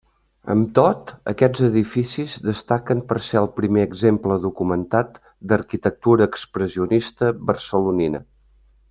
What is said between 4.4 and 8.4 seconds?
documentat d'arquitectura expressionista barcelonina.